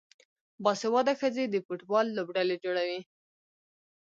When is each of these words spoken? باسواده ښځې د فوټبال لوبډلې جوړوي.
باسواده 0.63 1.13
ښځې 1.19 1.43
د 1.49 1.55
فوټبال 1.65 2.05
لوبډلې 2.17 2.55
جوړوي. 2.63 2.99